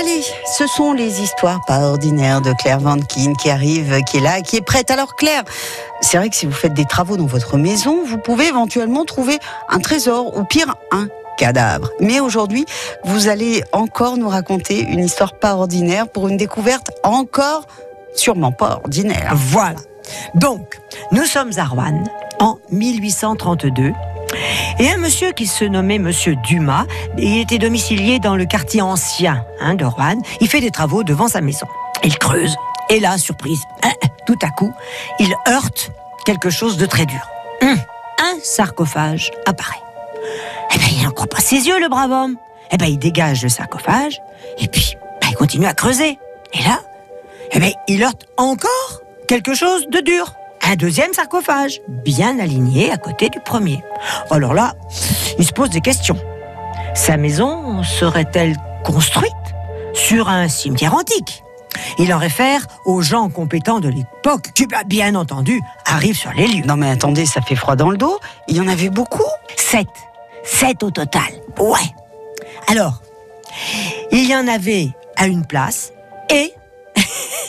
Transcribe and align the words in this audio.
Allez, 0.00 0.24
ce 0.46 0.66
sont 0.66 0.94
les 0.94 1.20
histoires 1.20 1.60
pas 1.66 1.80
ordinaires 1.80 2.40
de 2.40 2.54
Claire 2.54 2.80
Van 2.80 2.98
Kien 2.98 3.34
qui 3.34 3.50
arrive, 3.50 4.02
qui 4.04 4.16
est 4.16 4.20
là, 4.20 4.40
qui 4.40 4.56
est 4.56 4.62
prête. 4.62 4.90
Alors 4.90 5.14
Claire, 5.14 5.42
c'est 6.00 6.16
vrai 6.16 6.30
que 6.30 6.36
si 6.36 6.46
vous 6.46 6.52
faites 6.52 6.72
des 6.72 6.86
travaux 6.86 7.18
dans 7.18 7.26
votre 7.26 7.58
maison, 7.58 8.02
vous 8.06 8.16
pouvez 8.16 8.46
éventuellement 8.46 9.04
trouver 9.04 9.38
un 9.68 9.78
trésor 9.78 10.38
ou 10.38 10.44
pire 10.44 10.74
un 10.90 11.08
cadavre. 11.36 11.90
Mais 12.00 12.18
aujourd'hui, 12.18 12.64
vous 13.04 13.28
allez 13.28 13.62
encore 13.72 14.16
nous 14.16 14.28
raconter 14.28 14.80
une 14.80 15.04
histoire 15.04 15.34
pas 15.34 15.54
ordinaire 15.54 16.08
pour 16.08 16.28
une 16.28 16.38
découverte 16.38 16.92
encore 17.02 17.66
sûrement 18.14 18.52
pas 18.52 18.80
ordinaire. 18.82 19.32
Voilà. 19.34 19.80
Donc, 20.34 20.80
nous 21.12 21.26
sommes 21.26 21.52
à 21.58 21.64
Rouen 21.64 22.04
en 22.38 22.58
1832. 22.70 23.92
Et 24.78 24.88
un 24.88 24.96
monsieur 24.96 25.32
qui 25.32 25.46
se 25.46 25.64
nommait 25.64 25.98
Monsieur 25.98 26.36
Dumas, 26.36 26.86
il 27.18 27.38
était 27.38 27.58
domicilié 27.58 28.18
dans 28.18 28.36
le 28.36 28.44
quartier 28.46 28.82
ancien 28.82 29.44
hein, 29.60 29.74
de 29.74 29.84
Rouen. 29.84 30.20
Il 30.40 30.48
fait 30.48 30.60
des 30.60 30.70
travaux 30.70 31.02
devant 31.02 31.28
sa 31.28 31.40
maison. 31.40 31.66
Il 32.04 32.16
creuse. 32.18 32.56
Et 32.88 32.98
là, 33.00 33.18
surprise, 33.18 33.60
hein, 33.82 33.92
tout 34.26 34.38
à 34.42 34.48
coup, 34.50 34.72
il 35.18 35.34
heurte 35.48 35.92
quelque 36.24 36.50
chose 36.50 36.76
de 36.76 36.86
très 36.86 37.06
dur. 37.06 37.20
Hum, 37.62 37.76
un 38.18 38.34
sarcophage 38.42 39.30
apparaît. 39.46 39.80
Eh 40.74 40.78
bien, 40.78 40.88
il 40.92 41.04
n'en 41.04 41.10
croit 41.10 41.26
pas 41.26 41.40
ses 41.40 41.66
yeux, 41.66 41.80
le 41.80 41.88
brave 41.88 42.10
homme. 42.10 42.36
Eh 42.72 42.76
bien, 42.76 42.88
il 42.88 42.98
dégage 42.98 43.42
le 43.42 43.48
sarcophage, 43.48 44.20
et 44.58 44.68
puis, 44.68 44.96
ben, 45.20 45.28
il 45.30 45.36
continue 45.36 45.66
à 45.66 45.74
creuser. 45.74 46.18
Et 46.52 46.62
là, 46.62 46.80
eh 47.52 47.58
bien, 47.58 47.72
il 47.88 48.02
heurte 48.02 48.26
encore 48.36 49.02
quelque 49.26 49.54
chose 49.54 49.86
de 49.88 50.00
dur. 50.00 50.34
Un 50.70 50.76
deuxième 50.76 51.12
sarcophage, 51.12 51.80
bien 51.88 52.38
aligné 52.38 52.92
à 52.92 52.96
côté 52.96 53.28
du 53.28 53.40
premier. 53.40 53.82
Alors 54.30 54.54
là, 54.54 54.74
il 55.36 55.44
se 55.44 55.52
pose 55.52 55.70
des 55.70 55.80
questions. 55.80 56.16
Sa 56.94 57.16
maison 57.16 57.82
serait-elle 57.82 58.56
construite 58.84 59.32
sur 59.94 60.28
un 60.28 60.46
cimetière 60.46 60.94
antique? 60.94 61.42
Il 61.98 62.14
en 62.14 62.18
réfère 62.18 62.68
aux 62.84 63.02
gens 63.02 63.30
compétents 63.30 63.80
de 63.80 63.88
l'époque, 63.88 64.52
qui, 64.54 64.68
bah, 64.68 64.84
bien 64.86 65.16
entendu, 65.16 65.60
arrivent 65.86 66.16
sur 66.16 66.32
les 66.34 66.46
lieux. 66.46 66.64
Non 66.64 66.76
mais 66.76 66.88
attendez, 66.88 67.26
ça 67.26 67.40
fait 67.40 67.56
froid 67.56 67.74
dans 67.74 67.90
le 67.90 67.96
dos. 67.96 68.20
Il 68.46 68.56
y 68.56 68.60
en 68.60 68.68
avait 68.68 68.90
beaucoup? 68.90 69.26
Sept. 69.56 69.88
Sept 70.44 70.84
au 70.84 70.92
total. 70.92 71.32
Ouais. 71.58 71.78
Alors, 72.68 73.02
il 74.12 74.24
y 74.30 74.36
en 74.36 74.46
avait 74.46 74.90
à 75.16 75.26
une 75.26 75.44
place 75.44 75.92
et, 76.32 76.54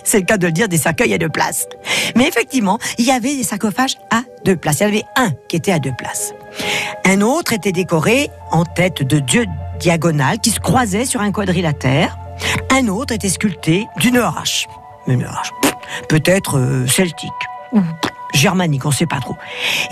c'est 0.04 0.20
le 0.20 0.26
cas 0.26 0.38
de 0.38 0.48
le 0.48 0.52
dire, 0.52 0.68
des 0.68 0.78
cercueils 0.78 1.14
à 1.14 1.18
deux 1.18 1.30
places. 1.30 1.68
Mais 2.16 2.28
effectivement, 2.28 2.80
il 2.98 3.06
y 3.06 3.12
avait 3.12 3.36
des 3.36 3.44
sarcophages 3.44 3.98
à 4.10 4.24
deux 4.46 4.56
places. 4.56 4.80
Il 4.80 4.84
y 4.84 4.86
en 4.86 4.90
avait 4.90 5.04
un 5.16 5.32
qui 5.48 5.56
était 5.56 5.72
à 5.72 5.80
deux 5.80 5.94
places. 5.98 6.34
Un 7.06 7.22
autre 7.22 7.54
était 7.54 7.72
décoré 7.72 8.30
en 8.52 8.66
tête 8.66 9.04
de 9.04 9.20
dieu 9.20 9.46
diagonale 9.80 10.40
qui 10.40 10.52
se 10.52 10.60
croisait 10.60 11.06
sur 11.06 11.22
un 11.22 11.32
quadrilatère. 11.32 12.18
Un 12.72 12.88
autre 12.88 13.14
était 13.14 13.30
sculpté 13.30 13.88
d'une 13.98 14.18
hache. 14.18 14.68
Une 15.08 15.24
hache. 15.24 15.52
Peut-être 16.08 16.58
euh, 16.58 16.88
celtique 16.88 17.30
ou 17.74 17.82
germanique, 18.34 18.86
on 18.86 18.90
ne 18.90 18.94
sait 18.94 19.06
pas 19.06 19.20
trop. 19.20 19.36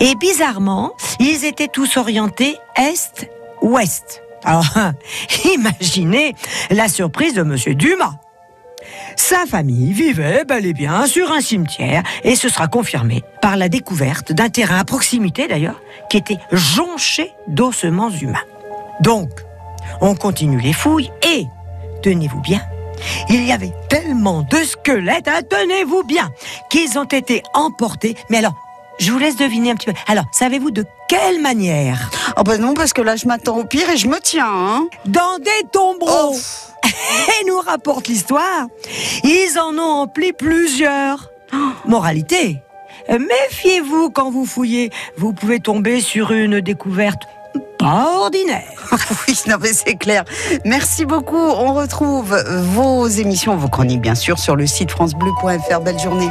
Et 0.00 0.14
bizarrement, 0.14 0.92
ils 1.18 1.44
étaient 1.44 1.68
tous 1.68 1.96
orientés 1.96 2.56
est-ouest. 2.76 4.22
Alors, 4.44 4.64
imaginez 5.54 6.34
la 6.70 6.88
surprise 6.88 7.34
de 7.34 7.42
Monsieur 7.42 7.74
Dumas. 7.74 8.14
Sa 9.20 9.44
famille 9.44 9.92
vivait 9.92 10.44
bel 10.46 10.64
et 10.64 10.72
bien 10.72 11.06
sur 11.06 11.30
un 11.30 11.42
cimetière 11.42 12.02
et 12.24 12.34
ce 12.34 12.48
sera 12.48 12.68
confirmé 12.68 13.22
par 13.42 13.58
la 13.58 13.68
découverte 13.68 14.32
d'un 14.32 14.48
terrain 14.48 14.78
à 14.78 14.84
proximité 14.84 15.46
d'ailleurs 15.46 15.78
qui 16.08 16.16
était 16.16 16.38
jonché 16.50 17.30
d'ossements 17.46 18.10
humains. 18.10 18.42
Donc, 19.02 19.28
on 20.00 20.14
continue 20.14 20.58
les 20.58 20.72
fouilles 20.72 21.12
et, 21.22 21.46
tenez-vous 22.02 22.40
bien, 22.40 22.62
il 23.28 23.44
y 23.44 23.52
avait 23.52 23.74
tellement 23.90 24.40
de 24.40 24.56
squelettes, 24.56 25.28
hein, 25.28 25.42
tenez-vous 25.48 26.02
bien, 26.02 26.30
qu'ils 26.70 26.98
ont 26.98 27.04
été 27.04 27.42
emportés. 27.52 28.16
Mais 28.30 28.38
alors, 28.38 28.54
je 28.98 29.12
vous 29.12 29.18
laisse 29.18 29.36
deviner 29.36 29.70
un 29.70 29.74
petit 29.74 29.92
peu. 29.92 29.94
Alors, 30.08 30.24
savez-vous 30.32 30.70
de 30.70 30.86
quelle 31.08 31.42
manière? 31.42 32.10
Oh 32.38 32.42
ben 32.42 32.58
non, 32.58 32.72
parce 32.72 32.94
que 32.94 33.02
là 33.02 33.16
je 33.16 33.26
m'attends 33.26 33.58
au 33.58 33.64
pire 33.64 33.90
et 33.90 33.98
je 33.98 34.08
me 34.08 34.18
tiens. 34.18 34.48
Hein. 34.48 34.88
Dans 35.04 35.38
des 35.38 35.68
tombereaux. 35.70 36.34
Oh. 36.34 36.69
Et 37.40 37.46
nous 37.46 37.60
rapporte 37.60 38.08
l'histoire. 38.08 38.66
Ils 39.24 39.58
en 39.58 39.76
ont 39.78 40.02
empli 40.02 40.32
plusieurs. 40.32 41.30
Moralité. 41.86 42.58
Méfiez-vous 43.08 44.10
quand 44.10 44.30
vous 44.30 44.46
fouillez. 44.46 44.90
Vous 45.16 45.32
pouvez 45.32 45.60
tomber 45.60 46.00
sur 46.00 46.32
une 46.32 46.60
découverte 46.60 47.22
pas 47.78 48.20
ordinaire. 48.20 48.70
oui, 49.28 49.34
non 49.48 49.56
mais 49.60 49.72
c'est 49.72 49.96
clair. 49.96 50.24
Merci 50.64 51.04
beaucoup. 51.06 51.36
On 51.36 51.74
retrouve 51.74 52.36
vos 52.74 53.06
émissions, 53.08 53.56
vos 53.56 53.68
chroniques 53.68 54.02
bien 54.02 54.14
sûr 54.14 54.38
sur 54.38 54.54
le 54.54 54.66
site 54.66 54.90
francebleu.fr. 54.90 55.80
Belle 55.80 55.98
journée. 55.98 56.30